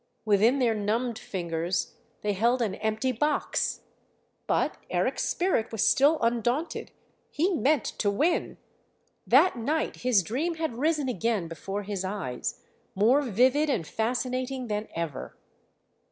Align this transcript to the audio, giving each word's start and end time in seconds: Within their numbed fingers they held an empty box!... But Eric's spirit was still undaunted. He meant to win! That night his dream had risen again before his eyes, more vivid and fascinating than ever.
Within 0.25 0.57
their 0.57 0.73
numbed 0.73 1.19
fingers 1.19 1.93
they 2.23 2.33
held 2.33 2.59
an 2.63 2.73
empty 2.73 3.11
box!... 3.11 3.81
But 4.47 4.77
Eric's 4.89 5.29
spirit 5.29 5.71
was 5.71 5.87
still 5.87 6.17
undaunted. 6.23 6.91
He 7.29 7.53
meant 7.53 7.85
to 7.99 8.09
win! 8.09 8.57
That 9.27 9.59
night 9.59 9.97
his 9.97 10.23
dream 10.23 10.55
had 10.55 10.79
risen 10.79 11.07
again 11.07 11.47
before 11.47 11.83
his 11.83 12.03
eyes, 12.03 12.63
more 12.95 13.21
vivid 13.21 13.69
and 13.69 13.85
fascinating 13.85 14.69
than 14.69 14.87
ever. 14.95 15.37